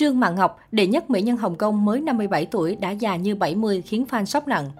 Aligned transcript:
Trương 0.00 0.20
Mạn 0.20 0.34
Ngọc, 0.34 0.58
đệ 0.72 0.86
nhất 0.86 1.10
mỹ 1.10 1.22
nhân 1.22 1.36
Hồng 1.36 1.54
Kông 1.54 1.84
mới 1.84 2.00
57 2.00 2.46
tuổi 2.46 2.76
đã 2.76 2.90
già 2.90 3.16
như 3.16 3.34
70 3.34 3.82
khiến 3.82 4.04
fan 4.10 4.24
sốc 4.24 4.48
nặng. 4.48 4.70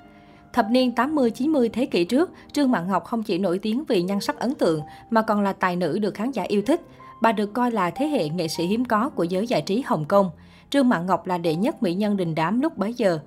Thập 0.53 0.71
niên 0.71 0.93
80-90 0.97 1.69
thế 1.73 1.87
kỷ 1.87 2.05
trước, 2.05 2.31
Trương 2.53 2.71
Mạn 2.71 2.89
Ngọc 2.89 3.05
không 3.05 3.23
chỉ 3.23 3.39
nổi 3.39 3.59
tiếng 3.59 3.85
vì 3.89 4.03
nhan 4.03 4.21
sắc 4.21 4.39
ấn 4.39 4.55
tượng 4.55 4.81
mà 5.11 5.23
còn 5.23 5.41
là 5.41 5.53
tài 5.53 5.77
nữ 5.77 5.99
được 5.99 6.15
khán 6.15 6.31
giả 6.31 6.43
yêu 6.43 6.63
thích. 6.67 6.81
Bà 7.23 7.33
được 7.33 7.53
coi 7.53 7.71
là 7.71 7.91
thế 7.91 8.07
hệ 8.07 8.29
nghệ 8.29 8.49
sĩ 8.49 8.67
hiếm 8.67 8.85
có 8.85 9.09
của 9.09 9.25
giới 9.25 9.47
giải 9.47 9.63
trí 9.63 9.83
Hồng 9.87 10.05
Kông. 10.05 10.31
Trương 10.71 10.89
Mạn 10.89 11.07
Ngọc 11.07 11.27
là 11.27 11.39
đệ 11.39 11.55
nhất 11.55 11.83
mỹ 11.83 11.95
nhân 11.95 12.17
đình 12.17 12.35
đám 12.35 12.61
lúc 12.61 12.79
bấy 12.79 12.95
giờ. 12.95 13.19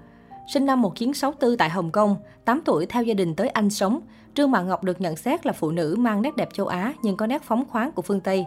Sinh 0.53 0.65
năm 0.65 0.81
1964 0.81 1.57
tại 1.57 1.69
Hồng 1.69 1.91
Kông, 1.91 2.15
8 2.45 2.61
tuổi 2.65 2.85
theo 2.85 3.03
gia 3.03 3.13
đình 3.13 3.35
tới 3.35 3.49
Anh 3.49 3.69
sống, 3.69 3.99
Trương 4.35 4.51
Mạn 4.51 4.67
Ngọc 4.67 4.83
được 4.83 5.01
nhận 5.01 5.15
xét 5.15 5.45
là 5.45 5.53
phụ 5.53 5.71
nữ 5.71 5.95
mang 5.99 6.21
nét 6.21 6.35
đẹp 6.35 6.49
châu 6.53 6.67
Á 6.67 6.93
nhưng 7.03 7.17
có 7.17 7.27
nét 7.27 7.41
phóng 7.43 7.63
khoáng 7.69 7.91
của 7.91 8.01
phương 8.01 8.21
Tây. 8.21 8.45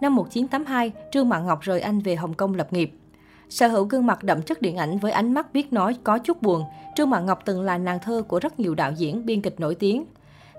Năm 0.00 0.14
1982, 0.14 0.92
Trương 1.12 1.28
Mạn 1.28 1.46
Ngọc 1.46 1.60
rời 1.60 1.80
Anh 1.80 2.00
về 2.00 2.14
Hồng 2.14 2.34
Kông 2.34 2.54
lập 2.54 2.72
nghiệp. 2.72 2.92
Sở 3.48 3.68
hữu 3.68 3.84
gương 3.84 4.06
mặt 4.06 4.24
đậm 4.24 4.42
chất 4.42 4.62
điện 4.62 4.76
ảnh 4.76 4.98
với 4.98 5.12
ánh 5.12 5.34
mắt 5.34 5.52
biết 5.52 5.72
nói 5.72 5.96
có 6.04 6.18
chút 6.18 6.42
buồn, 6.42 6.64
Trương 6.96 7.10
Mạn 7.10 7.26
Ngọc 7.26 7.38
từng 7.44 7.62
là 7.62 7.78
nàng 7.78 7.98
thơ 8.02 8.22
của 8.28 8.38
rất 8.38 8.60
nhiều 8.60 8.74
đạo 8.74 8.92
diễn, 8.92 9.26
biên 9.26 9.42
kịch 9.42 9.60
nổi 9.60 9.74
tiếng. 9.74 10.04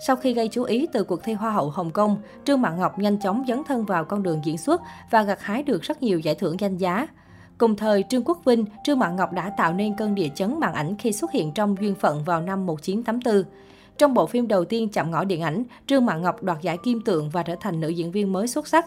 Sau 0.07 0.15
khi 0.15 0.33
gây 0.33 0.47
chú 0.47 0.63
ý 0.63 0.87
từ 0.93 1.03
cuộc 1.03 1.23
thi 1.23 1.33
Hoa 1.33 1.51
hậu 1.51 1.69
Hồng 1.69 1.91
Kông, 1.91 2.17
Trương 2.45 2.61
Mạn 2.61 2.79
Ngọc 2.79 2.99
nhanh 2.99 3.19
chóng 3.19 3.43
dấn 3.47 3.63
thân 3.63 3.85
vào 3.85 4.05
con 4.05 4.23
đường 4.23 4.41
diễn 4.43 4.57
xuất 4.57 4.81
và 5.11 5.23
gặt 5.23 5.41
hái 5.41 5.63
được 5.63 5.81
rất 5.81 6.03
nhiều 6.03 6.19
giải 6.19 6.35
thưởng 6.35 6.59
danh 6.59 6.77
giá. 6.77 7.07
Cùng 7.57 7.75
thời, 7.75 8.03
Trương 8.09 8.23
Quốc 8.23 8.41
Vinh, 8.45 8.65
Trương 8.83 8.99
Mạn 8.99 9.15
Ngọc 9.15 9.31
đã 9.31 9.49
tạo 9.49 9.73
nên 9.73 9.95
cơn 9.95 10.15
địa 10.15 10.29
chấn 10.35 10.59
màn 10.59 10.73
ảnh 10.73 10.95
khi 10.99 11.11
xuất 11.11 11.31
hiện 11.31 11.51
trong 11.51 11.75
Duyên 11.81 11.95
Phận 11.95 12.23
vào 12.23 12.41
năm 12.41 12.65
1984. 12.65 13.43
Trong 13.97 14.13
bộ 14.13 14.25
phim 14.25 14.47
đầu 14.47 14.65
tiên 14.65 14.89
chạm 14.89 15.11
ngõ 15.11 15.23
điện 15.23 15.41
ảnh, 15.41 15.63
Trương 15.87 16.05
Mạn 16.05 16.21
Ngọc 16.21 16.43
đoạt 16.43 16.61
giải 16.61 16.77
kim 16.83 17.01
tượng 17.01 17.29
và 17.29 17.43
trở 17.43 17.55
thành 17.59 17.79
nữ 17.79 17.89
diễn 17.89 18.11
viên 18.11 18.33
mới 18.33 18.47
xuất 18.47 18.67
sắc. 18.67 18.85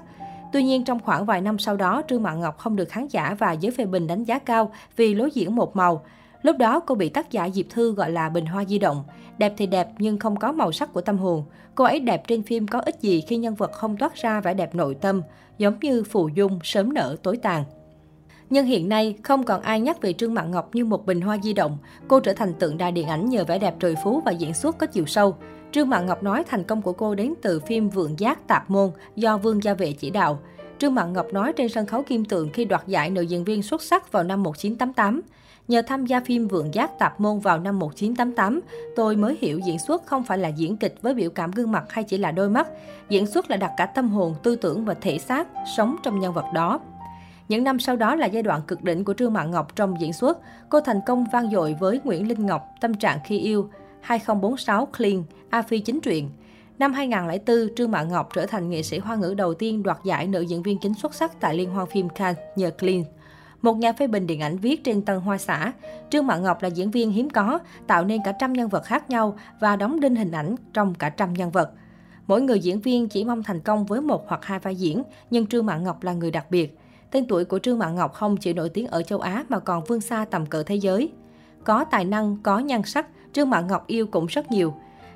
Tuy 0.52 0.62
nhiên, 0.62 0.84
trong 0.84 1.00
khoảng 1.00 1.26
vài 1.26 1.40
năm 1.40 1.58
sau 1.58 1.76
đó, 1.76 2.02
Trương 2.08 2.22
Mạn 2.22 2.40
Ngọc 2.40 2.58
không 2.58 2.76
được 2.76 2.88
khán 2.88 3.06
giả 3.08 3.36
và 3.38 3.52
giới 3.52 3.72
phê 3.72 3.84
bình 3.84 4.06
đánh 4.06 4.24
giá 4.24 4.38
cao 4.38 4.72
vì 4.96 5.14
lối 5.14 5.30
diễn 5.34 5.54
một 5.56 5.76
màu. 5.76 6.04
Lúc 6.42 6.58
đó, 6.58 6.80
cô 6.80 6.94
bị 6.94 7.08
tác 7.08 7.30
giả 7.30 7.48
Diệp 7.48 7.66
Thư 7.70 7.92
gọi 7.92 8.10
là 8.10 8.28
bình 8.28 8.46
hoa 8.46 8.64
di 8.64 8.78
động. 8.78 9.04
Đẹp 9.38 9.54
thì 9.56 9.66
đẹp 9.66 9.88
nhưng 9.98 10.18
không 10.18 10.36
có 10.36 10.52
màu 10.52 10.72
sắc 10.72 10.92
của 10.92 11.00
tâm 11.00 11.18
hồn. 11.18 11.44
Cô 11.74 11.84
ấy 11.84 12.00
đẹp 12.00 12.22
trên 12.26 12.42
phim 12.42 12.66
có 12.66 12.80
ích 12.80 13.00
gì 13.00 13.20
khi 13.20 13.36
nhân 13.36 13.54
vật 13.54 13.72
không 13.72 13.96
toát 13.96 14.14
ra 14.14 14.40
vẻ 14.40 14.54
đẹp 14.54 14.74
nội 14.74 14.94
tâm, 14.94 15.22
giống 15.58 15.78
như 15.80 16.04
phù 16.04 16.28
dung, 16.28 16.58
sớm 16.62 16.94
nở, 16.94 17.16
tối 17.22 17.36
tàn. 17.36 17.64
Nhưng 18.50 18.66
hiện 18.66 18.88
nay, 18.88 19.16
không 19.22 19.44
còn 19.44 19.62
ai 19.62 19.80
nhắc 19.80 20.02
về 20.02 20.12
Trương 20.12 20.34
Mạn 20.34 20.50
Ngọc 20.50 20.74
như 20.74 20.84
một 20.84 21.06
bình 21.06 21.20
hoa 21.20 21.38
di 21.42 21.52
động. 21.52 21.78
Cô 22.08 22.20
trở 22.20 22.32
thành 22.32 22.54
tượng 22.54 22.78
đài 22.78 22.92
điện 22.92 23.08
ảnh 23.08 23.28
nhờ 23.28 23.44
vẻ 23.44 23.58
đẹp 23.58 23.74
trời 23.80 23.94
phú 24.04 24.22
và 24.24 24.32
diễn 24.32 24.54
xuất 24.54 24.78
có 24.78 24.86
chiều 24.86 25.06
sâu. 25.06 25.36
Trương 25.72 25.88
Mạn 25.88 26.06
Ngọc 26.06 26.22
nói 26.22 26.44
thành 26.44 26.64
công 26.64 26.82
của 26.82 26.92
cô 26.92 27.14
đến 27.14 27.34
từ 27.42 27.60
phim 27.60 27.88
Vượng 27.88 28.18
Giác 28.18 28.46
Tạp 28.46 28.70
Môn 28.70 28.90
do 29.16 29.38
Vương 29.38 29.62
Gia 29.62 29.74
Vệ 29.74 29.92
chỉ 29.92 30.10
đạo. 30.10 30.38
Trương 30.78 30.94
Mạn 30.94 31.12
Ngọc 31.12 31.26
nói 31.32 31.52
trên 31.52 31.68
sân 31.68 31.86
khấu 31.86 32.02
Kim 32.02 32.24
Tượng 32.24 32.50
khi 32.52 32.64
đoạt 32.64 32.86
giải 32.86 33.10
nữ 33.10 33.22
diễn 33.22 33.44
viên 33.44 33.62
xuất 33.62 33.82
sắc 33.82 34.12
vào 34.12 34.22
năm 34.22 34.42
1988. 34.42 35.20
Nhờ 35.68 35.82
tham 35.82 36.06
gia 36.06 36.20
phim 36.20 36.48
Vượng 36.48 36.74
Giác 36.74 36.98
Tạp 36.98 37.20
Môn 37.20 37.40
vào 37.40 37.58
năm 37.58 37.78
1988, 37.78 38.60
tôi 38.96 39.16
mới 39.16 39.38
hiểu 39.40 39.58
diễn 39.58 39.78
xuất 39.78 40.06
không 40.06 40.24
phải 40.24 40.38
là 40.38 40.48
diễn 40.48 40.76
kịch 40.76 40.94
với 41.02 41.14
biểu 41.14 41.30
cảm 41.30 41.50
gương 41.50 41.72
mặt 41.72 41.84
hay 41.88 42.04
chỉ 42.04 42.18
là 42.18 42.30
đôi 42.30 42.50
mắt. 42.50 42.68
Diễn 43.08 43.26
xuất 43.26 43.50
là 43.50 43.56
đặt 43.56 43.72
cả 43.76 43.86
tâm 43.86 44.08
hồn, 44.08 44.34
tư 44.42 44.56
tưởng 44.56 44.84
và 44.84 44.94
thể 44.94 45.18
xác, 45.18 45.48
sống 45.76 45.96
trong 46.02 46.20
nhân 46.20 46.32
vật 46.32 46.46
đó. 46.54 46.80
Những 47.48 47.64
năm 47.64 47.78
sau 47.78 47.96
đó 47.96 48.14
là 48.14 48.26
giai 48.26 48.42
đoạn 48.42 48.60
cực 48.66 48.84
đỉnh 48.84 49.04
của 49.04 49.14
Trương 49.14 49.32
Mạn 49.32 49.50
Ngọc 49.50 49.76
trong 49.76 50.00
diễn 50.00 50.12
xuất. 50.12 50.38
Cô 50.68 50.80
thành 50.80 51.00
công 51.06 51.26
vang 51.32 51.50
dội 51.50 51.76
với 51.80 52.00
Nguyễn 52.04 52.28
Linh 52.28 52.46
Ngọc, 52.46 52.68
Tâm 52.80 52.94
trạng 52.94 53.18
khi 53.24 53.38
yêu, 53.38 53.70
2046 54.00 54.88
Clean, 54.96 55.22
A 55.50 55.62
Phi 55.62 55.78
chính 55.78 56.00
truyện. 56.00 56.30
Năm 56.78 56.92
2004, 56.92 57.74
Trương 57.76 57.90
Mạn 57.90 58.08
Ngọc 58.08 58.28
trở 58.34 58.46
thành 58.46 58.70
nghệ 58.70 58.82
sĩ 58.82 58.98
hoa 58.98 59.16
ngữ 59.16 59.34
đầu 59.34 59.54
tiên 59.54 59.82
đoạt 59.82 59.98
giải 60.04 60.26
nữ 60.26 60.40
diễn 60.40 60.62
viên 60.62 60.78
chính 60.78 60.94
xuất 60.94 61.14
sắc 61.14 61.40
tại 61.40 61.54
Liên 61.54 61.70
hoan 61.70 61.86
phim 61.86 62.08
Cannes 62.08 62.38
nhờ 62.56 62.70
Clean. 62.70 63.02
Một 63.62 63.76
nhà 63.76 63.92
phê 63.92 64.06
bình 64.06 64.26
điện 64.26 64.40
ảnh 64.40 64.58
viết 64.58 64.84
trên 64.84 65.02
Tân 65.02 65.20
Hoa 65.20 65.38
Xã, 65.38 65.72
Trương 66.10 66.26
Mạn 66.26 66.42
Ngọc 66.42 66.62
là 66.62 66.68
diễn 66.68 66.90
viên 66.90 67.10
hiếm 67.10 67.30
có, 67.30 67.58
tạo 67.86 68.04
nên 68.04 68.20
cả 68.24 68.32
trăm 68.32 68.52
nhân 68.52 68.68
vật 68.68 68.84
khác 68.84 69.10
nhau 69.10 69.38
và 69.60 69.76
đóng 69.76 70.00
đinh 70.00 70.16
hình 70.16 70.32
ảnh 70.32 70.54
trong 70.72 70.94
cả 70.94 71.08
trăm 71.08 71.32
nhân 71.32 71.50
vật. 71.50 71.70
Mỗi 72.26 72.42
người 72.42 72.60
diễn 72.60 72.80
viên 72.80 73.08
chỉ 73.08 73.24
mong 73.24 73.42
thành 73.42 73.60
công 73.60 73.86
với 73.86 74.00
một 74.00 74.28
hoặc 74.28 74.44
hai 74.44 74.58
vai 74.58 74.76
diễn, 74.76 75.02
nhưng 75.30 75.46
Trương 75.46 75.66
Mạn 75.66 75.84
Ngọc 75.84 76.02
là 76.02 76.12
người 76.12 76.30
đặc 76.30 76.50
biệt. 76.50 76.78
Tên 77.10 77.26
tuổi 77.28 77.44
của 77.44 77.58
Trương 77.58 77.78
Mạn 77.78 77.94
Ngọc 77.94 78.14
không 78.14 78.36
chỉ 78.36 78.52
nổi 78.52 78.68
tiếng 78.68 78.86
ở 78.86 79.02
châu 79.02 79.20
Á 79.20 79.44
mà 79.48 79.58
còn 79.58 79.84
vươn 79.84 80.00
xa 80.00 80.24
tầm 80.30 80.46
cỡ 80.46 80.62
thế 80.62 80.74
giới. 80.74 81.12
Có 81.64 81.84
tài 81.84 82.04
năng, 82.04 82.36
có 82.42 82.58
nhan 82.58 82.82
sắc, 82.82 83.06
Trương 83.32 83.50
Mạn 83.50 83.66
Ngọc 83.66 83.86
yêu 83.86 84.06
cũng 84.06 84.26
rất 84.26 84.52
nhiều. 84.52 84.74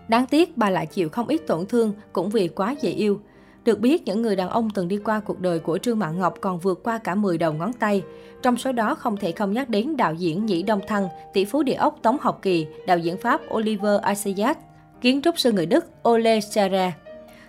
Đáng 0.08 0.26
tiếc 0.26 0.56
bà 0.56 0.70
lại 0.70 0.86
chịu 0.86 1.08
không 1.08 1.28
ít 1.28 1.46
tổn 1.46 1.66
thương 1.66 1.92
cũng 2.12 2.30
vì 2.30 2.48
quá 2.48 2.74
dễ 2.80 2.90
yêu. 2.90 3.20
Được 3.64 3.80
biết, 3.80 4.02
những 4.04 4.22
người 4.22 4.36
đàn 4.36 4.48
ông 4.48 4.70
từng 4.70 4.88
đi 4.88 4.96
qua 4.96 5.20
cuộc 5.20 5.40
đời 5.40 5.58
của 5.58 5.78
Trương 5.78 5.98
Mạn 5.98 6.18
Ngọc 6.18 6.34
còn 6.40 6.58
vượt 6.58 6.80
qua 6.84 6.98
cả 6.98 7.14
10 7.14 7.38
đầu 7.38 7.52
ngón 7.52 7.72
tay. 7.72 8.02
Trong 8.42 8.56
số 8.56 8.72
đó 8.72 8.94
không 8.94 9.16
thể 9.16 9.32
không 9.32 9.52
nhắc 9.52 9.68
đến 9.68 9.96
đạo 9.96 10.14
diễn 10.14 10.46
Nhĩ 10.46 10.62
Đông 10.62 10.80
Thăng, 10.86 11.08
tỷ 11.32 11.44
phú 11.44 11.62
địa 11.62 11.74
ốc 11.74 11.98
Tống 12.02 12.16
Học 12.20 12.38
Kỳ, 12.42 12.66
đạo 12.86 12.98
diễn 12.98 13.16
Pháp 13.16 13.40
Oliver 13.54 14.00
Assayas, 14.02 14.56
kiến 15.00 15.22
trúc 15.22 15.38
sư 15.38 15.52
người 15.52 15.66
Đức 15.66 15.86
Ole 16.08 16.40
Serre. 16.40 16.92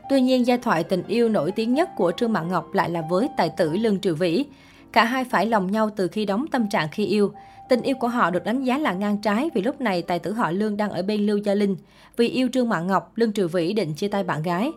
Tuy 0.09 0.21
nhiên, 0.21 0.47
giai 0.47 0.57
thoại 0.57 0.83
tình 0.83 1.03
yêu 1.07 1.29
nổi 1.29 1.51
tiếng 1.51 1.73
nhất 1.73 1.89
của 1.95 2.11
Trương 2.17 2.33
Mạn 2.33 2.47
Ngọc 2.47 2.73
lại 2.73 2.89
là 2.89 3.01
với 3.09 3.29
tài 3.37 3.49
tử 3.57 3.71
Lương 3.71 3.99
Trừ 3.99 4.15
Vĩ. 4.15 4.45
Cả 4.91 5.03
hai 5.03 5.23
phải 5.23 5.45
lòng 5.45 5.71
nhau 5.71 5.89
từ 5.95 6.07
khi 6.07 6.25
đóng 6.25 6.45
tâm 6.47 6.69
trạng 6.69 6.87
khi 6.91 7.05
yêu. 7.05 7.31
Tình 7.69 7.81
yêu 7.81 7.95
của 7.99 8.07
họ 8.07 8.31
được 8.31 8.43
đánh 8.43 8.63
giá 8.63 8.77
là 8.77 8.93
ngang 8.93 9.17
trái 9.17 9.49
vì 9.53 9.61
lúc 9.61 9.81
này 9.81 10.01
tài 10.01 10.19
tử 10.19 10.31
họ 10.31 10.51
Lương 10.51 10.77
đang 10.77 10.91
ở 10.91 11.01
bên 11.01 11.25
Lưu 11.25 11.37
Gia 11.37 11.53
Linh. 11.53 11.75
Vì 12.17 12.29
yêu 12.29 12.49
Trương 12.53 12.69
Mạn 12.69 12.87
Ngọc, 12.87 13.11
Lương 13.15 13.31
Trừ 13.31 13.47
Vĩ 13.47 13.73
định 13.73 13.93
chia 13.93 14.07
tay 14.07 14.23
bạn 14.23 14.43
gái. 14.43 14.71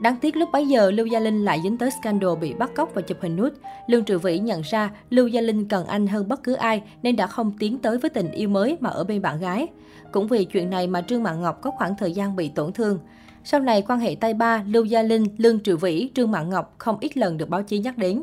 Đáng 0.00 0.16
tiếc 0.20 0.36
lúc 0.36 0.48
bấy 0.52 0.68
giờ, 0.68 0.90
Lưu 0.90 1.06
Gia 1.06 1.20
Linh 1.20 1.44
lại 1.44 1.60
dính 1.62 1.78
tới 1.78 1.90
scandal 1.90 2.30
bị 2.40 2.54
bắt 2.54 2.70
cóc 2.74 2.94
và 2.94 3.02
chụp 3.02 3.18
hình 3.20 3.36
nút. 3.36 3.52
Lương 3.86 4.04
Trừ 4.04 4.18
Vĩ 4.18 4.38
nhận 4.38 4.62
ra 4.62 4.90
Lưu 5.10 5.28
Gia 5.28 5.40
Linh 5.40 5.68
cần 5.68 5.86
anh 5.86 6.06
hơn 6.06 6.28
bất 6.28 6.42
cứ 6.42 6.54
ai 6.54 6.82
nên 7.02 7.16
đã 7.16 7.26
không 7.26 7.52
tiến 7.58 7.78
tới 7.78 7.98
với 7.98 8.10
tình 8.10 8.30
yêu 8.30 8.48
mới 8.48 8.76
mà 8.80 8.90
ở 8.90 9.04
bên 9.04 9.22
bạn 9.22 9.40
gái. 9.40 9.66
Cũng 10.12 10.28
vì 10.28 10.44
chuyện 10.44 10.70
này 10.70 10.86
mà 10.86 11.02
Trương 11.02 11.22
Mạn 11.22 11.42
Ngọc 11.42 11.60
có 11.62 11.70
khoảng 11.70 11.96
thời 11.96 12.12
gian 12.12 12.36
bị 12.36 12.48
tổn 12.48 12.72
thương. 12.72 12.98
Sau 13.44 13.60
này, 13.60 13.82
quan 13.82 13.98
hệ 13.98 14.14
tay 14.14 14.34
ba, 14.34 14.64
Lưu 14.66 14.84
Gia 14.84 15.02
Linh, 15.02 15.26
Lương 15.36 15.58
Trừ 15.58 15.76
Vĩ, 15.76 16.10
Trương 16.14 16.30
Mạn 16.30 16.50
Ngọc 16.50 16.74
không 16.78 16.96
ít 17.00 17.16
lần 17.16 17.36
được 17.36 17.48
báo 17.48 17.62
chí 17.62 17.78
nhắc 17.78 17.98
đến. 17.98 18.22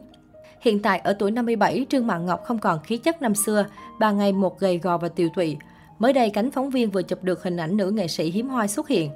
Hiện 0.62 0.82
tại 0.82 1.00
ở 1.00 1.14
tuổi 1.14 1.32
57, 1.32 1.86
Trương 1.90 2.08
Mạn 2.08 2.26
Ngọc 2.26 2.44
không 2.44 2.60
còn 2.60 2.80
khí 2.84 2.98
chất 2.98 3.22
năm 3.22 3.36
xưa, 3.36 3.66
bà 4.00 4.12
ngày 4.12 4.34
một 4.34 4.60
gầy 4.60 4.78
gò 4.78 4.98
và 4.98 5.10
tiều 5.10 5.30
tụy. 5.36 5.58
Mới 6.00 6.14
đây, 6.14 6.30
cánh 6.30 6.52
phóng 6.52 6.70
viên 6.70 6.92
vừa 6.92 7.04
chụp 7.04 7.24
được 7.24 7.44
hình 7.44 7.58
ảnh 7.58 7.78
nữ 7.78 7.92
nghệ 7.92 8.08
sĩ 8.08 8.32
hiếm 8.32 8.50
hoi 8.50 8.68
xuất 8.68 8.88
hiện. 8.88 9.12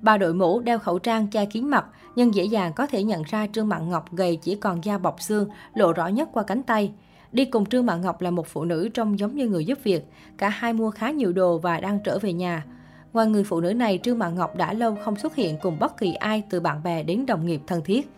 Bà 0.00 0.18
đội 0.18 0.34
mũ, 0.34 0.60
đeo 0.60 0.78
khẩu 0.78 0.98
trang, 0.98 1.26
che 1.26 1.44
kín 1.44 1.68
mặt, 1.68 1.86
nhưng 2.16 2.34
dễ 2.34 2.44
dàng 2.44 2.72
có 2.72 2.86
thể 2.86 3.02
nhận 3.02 3.22
ra 3.22 3.46
Trương 3.52 3.68
Mạn 3.68 3.90
Ngọc 3.90 4.12
gầy 4.12 4.36
chỉ 4.36 4.54
còn 4.54 4.84
da 4.84 4.98
bọc 4.98 5.20
xương, 5.20 5.48
lộ 5.74 5.92
rõ 5.92 6.06
nhất 6.06 6.28
qua 6.32 6.42
cánh 6.42 6.62
tay. 6.62 6.92
Đi 7.32 7.44
cùng 7.44 7.66
Trương 7.66 7.86
Mạn 7.86 8.00
Ngọc 8.00 8.20
là 8.20 8.30
một 8.30 8.46
phụ 8.46 8.64
nữ 8.64 8.88
trông 8.94 9.18
giống 9.18 9.36
như 9.36 9.48
người 9.48 9.64
giúp 9.64 9.78
việc. 9.82 10.04
Cả 10.38 10.48
hai 10.48 10.72
mua 10.72 10.90
khá 10.90 11.10
nhiều 11.10 11.32
đồ 11.32 11.58
và 11.58 11.80
đang 11.80 11.98
trở 12.04 12.18
về 12.18 12.32
nhà. 12.32 12.64
Ngoài 13.12 13.26
người 13.26 13.44
phụ 13.44 13.60
nữ 13.60 13.72
này, 13.72 14.00
Trương 14.02 14.18
Mạn 14.18 14.34
Ngọc 14.34 14.56
đã 14.56 14.72
lâu 14.72 14.96
không 15.04 15.16
xuất 15.16 15.34
hiện 15.34 15.56
cùng 15.62 15.78
bất 15.78 15.98
kỳ 15.98 16.12
ai 16.12 16.42
từ 16.50 16.60
bạn 16.60 16.82
bè 16.82 17.02
đến 17.02 17.26
đồng 17.26 17.46
nghiệp 17.46 17.60
thân 17.66 17.82
thiết. 17.84 18.10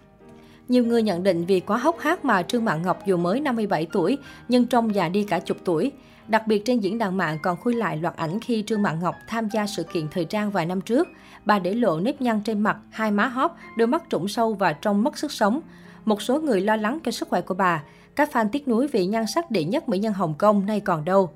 Nhiều 0.69 0.84
người 0.84 1.03
nhận 1.03 1.23
định 1.23 1.45
vì 1.45 1.61
quá 1.61 1.77
hốc 1.77 1.99
hác 1.99 2.25
mà 2.25 2.43
Trương 2.43 2.65
Mạn 2.65 2.83
Ngọc 2.83 3.06
dù 3.06 3.17
mới 3.17 3.41
57 3.41 3.87
tuổi, 3.93 4.19
nhưng 4.49 4.67
trông 4.67 4.95
già 4.95 5.09
đi 5.09 5.25
cả 5.25 5.39
chục 5.39 5.56
tuổi. 5.65 5.93
Đặc 6.29 6.47
biệt 6.47 6.65
trên 6.65 6.81
diễn 6.81 6.99
đàn 6.99 7.17
mạng 7.17 7.39
còn 7.43 7.56
khui 7.56 7.75
lại 7.75 7.97
loạt 7.97 8.17
ảnh 8.17 8.41
khi 8.41 8.65
Trương 8.67 8.83
Mạn 8.83 9.01
Ngọc 9.01 9.15
tham 9.27 9.49
gia 9.53 9.67
sự 9.67 9.83
kiện 9.83 10.09
thời 10.11 10.25
trang 10.25 10.51
vài 10.51 10.67
năm 10.67 10.81
trước. 10.81 11.09
Bà 11.45 11.59
để 11.59 11.75
lộ 11.75 12.01
nếp 12.01 12.21
nhăn 12.21 12.41
trên 12.45 12.61
mặt, 12.61 12.77
hai 12.91 13.11
má 13.11 13.27
hóp, 13.27 13.56
đôi 13.77 13.89
mắt 13.89 14.03
trũng 14.11 14.29
sâu 14.29 14.55
và 14.55 14.73
trông 14.73 15.05
mất 15.05 15.19
sức 15.19 15.33
sống. 15.33 15.61
Một 16.05 16.23
số 16.23 16.41
người 16.41 16.61
lo 16.61 16.77
lắng 16.77 16.99
cho 17.05 17.11
sức 17.11 17.29
khỏe 17.29 17.41
của 17.41 17.55
bà. 17.55 17.83
Các 18.15 18.31
fan 18.33 18.49
tiếc 18.53 18.69
nuối 18.69 18.87
vì 18.87 19.06
nhan 19.06 19.25
sắc 19.27 19.50
đệ 19.50 19.65
nhất 19.65 19.89
mỹ 19.89 19.99
nhân 19.99 20.12
Hồng 20.12 20.35
Kông 20.39 20.67
nay 20.67 20.81
còn 20.81 21.05
đâu. 21.05 21.31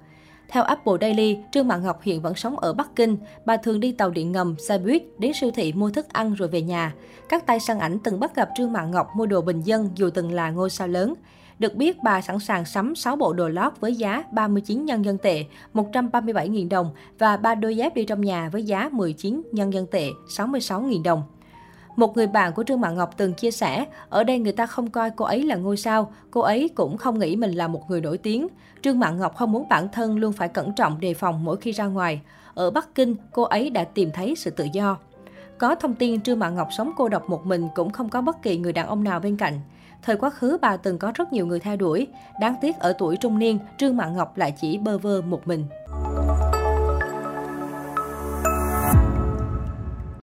Theo 0.53 0.63
Apple 0.63 0.93
Daily, 1.01 1.39
Trương 1.53 1.69
Mạn 1.69 1.83
Ngọc 1.83 2.03
hiện 2.03 2.23
vẫn 2.23 2.35
sống 2.35 2.59
ở 2.59 2.73
Bắc 2.73 2.97
Kinh. 2.97 3.17
Bà 3.45 3.57
thường 3.57 3.81
đi 3.81 3.93
tàu 3.93 4.11
điện 4.11 4.33
ngầm, 4.33 4.57
xe 4.59 4.79
buýt, 4.79 5.03
đến 5.19 5.33
siêu 5.35 5.51
thị 5.55 5.73
mua 5.73 5.91
thức 5.91 6.09
ăn 6.09 6.35
rồi 6.35 6.49
về 6.49 6.63
nhà. 6.63 6.95
Các 7.29 7.47
tay 7.47 7.61
săn 7.61 7.79
ảnh 7.79 7.99
từng 8.05 8.21
bắt 8.21 8.35
gặp 8.35 8.49
Trương 8.57 8.73
Mạn 8.73 8.91
Ngọc 8.91 9.09
mua 9.17 9.27
đồ 9.27 9.41
bình 9.41 9.63
dân 9.63 9.91
dù 9.95 10.11
từng 10.11 10.33
là 10.33 10.51
ngôi 10.51 10.71
sao 10.71 10.89
lớn. 10.89 11.15
Được 11.59 11.75
biết, 11.75 12.03
bà 12.03 12.21
sẵn 12.21 12.39
sàng 12.39 12.65
sắm 12.65 12.95
6 12.95 13.17
bộ 13.17 13.33
đồ 13.33 13.49
lót 13.49 13.73
với 13.81 13.95
giá 13.95 14.25
39 14.33 14.85
nhân 14.85 15.05
dân 15.05 15.19
tệ, 15.19 15.45
137.000 15.75 16.69
đồng 16.69 16.91
và 17.19 17.37
ba 17.37 17.55
đôi 17.55 17.77
dép 17.77 17.95
đi 17.95 18.05
trong 18.05 18.21
nhà 18.21 18.49
với 18.49 18.63
giá 18.63 18.89
19 18.93 19.43
nhân 19.53 19.73
dân 19.73 19.87
tệ, 19.87 20.09
66.000 20.29 21.03
đồng. 21.03 21.23
Một 21.97 22.17
người 22.17 22.27
bạn 22.27 22.53
của 22.53 22.65
Trương 22.65 22.81
Mạn 22.81 22.97
Ngọc 22.97 23.15
từng 23.17 23.35
chia 23.35 23.51
sẻ, 23.51 23.87
ở 24.09 24.25
đây 24.25 24.39
người 24.39 24.53
ta 24.53 24.67
không 24.67 24.91
coi 24.91 25.11
cô 25.11 25.25
ấy 25.25 25.43
là 25.43 25.57
ngôi 25.57 25.77
sao, 25.77 26.13
cô 26.31 26.41
ấy 26.41 26.71
cũng 26.75 26.97
không 26.97 27.19
nghĩ 27.19 27.37
mình 27.37 27.53
là 27.53 27.69
một 27.69 27.91
người 27.91 28.01
nổi 28.01 28.19
tiếng. 28.19 28.49
Trương 28.83 28.99
Mạn 28.99 29.19
Ngọc 29.19 29.37
không 29.37 29.53
muốn 29.53 29.69
bản 29.69 29.89
thân 29.89 30.19
luôn 30.19 30.33
phải 30.33 30.49
cẩn 30.49 30.73
trọng 30.75 31.01
đề 31.01 31.15
phòng 31.15 31.45
mỗi 31.45 31.57
khi 31.57 31.73
ra 31.73 31.87
ngoài. 31.87 32.21
Ở 32.55 32.71
Bắc 32.71 32.95
Kinh, 32.95 33.17
cô 33.33 33.43
ấy 33.43 33.71
đã 33.71 33.85
tìm 33.85 34.11
thấy 34.11 34.35
sự 34.37 34.51
tự 34.51 34.67
do. 34.73 34.99
Có 35.59 35.75
thông 35.75 35.95
tin 35.95 36.21
Trương 36.21 36.39
Mạn 36.39 36.55
Ngọc 36.55 36.69
sống 36.77 36.93
cô 36.97 37.09
độc 37.09 37.31
một 37.31 37.47
mình 37.47 37.69
cũng 37.75 37.91
không 37.91 38.09
có 38.09 38.21
bất 38.21 38.43
kỳ 38.43 38.59
người 38.59 38.73
đàn 38.73 38.87
ông 38.87 39.05
nào 39.05 39.21
bên 39.21 39.37
cạnh. 39.37 39.61
Thời 40.03 40.17
quá 40.17 40.31
khứ 40.31 40.59
bà 40.61 40.77
từng 40.77 40.99
có 40.99 41.13
rất 41.15 41.33
nhiều 41.33 41.47
người 41.47 41.61
theo 41.61 41.77
đuổi. 41.77 42.07
Đáng 42.41 42.55
tiếc 42.61 42.79
ở 42.79 42.93
tuổi 42.93 43.17
trung 43.17 43.39
niên, 43.39 43.59
Trương 43.79 43.97
Mạn 43.97 44.17
Ngọc 44.17 44.37
lại 44.37 44.55
chỉ 44.61 44.79
bơ 44.79 44.99
vơ 44.99 45.23
một 45.23 45.47
mình. 45.47 45.67